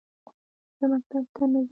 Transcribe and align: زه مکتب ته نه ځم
زه 0.77 0.85
مکتب 0.93 1.23
ته 1.35 1.43
نه 1.51 1.59
ځم 1.65 1.69